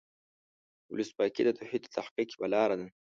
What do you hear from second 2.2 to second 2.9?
یوه لاره ده.